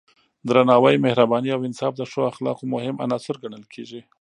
درناوی، 0.47 1.01
مهرباني 1.05 1.49
او 1.55 1.61
انصاف 1.67 1.93
د 1.97 2.01
ښو 2.11 2.21
اخلاقو 2.31 2.63
مهم 2.73 2.95
عناصر 3.05 3.35
ګڼل 3.43 3.63
کېږي. 3.73 4.01